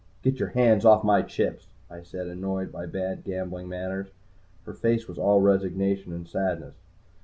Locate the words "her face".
4.65-5.07